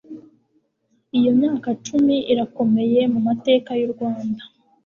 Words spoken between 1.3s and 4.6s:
myaka cumi irakomeye mu mateka y'u rwanda